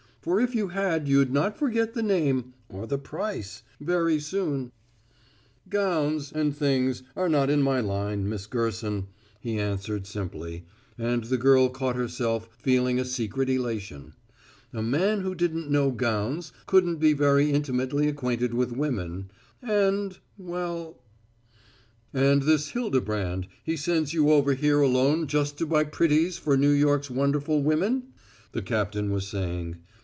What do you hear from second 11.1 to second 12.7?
the girl caught herself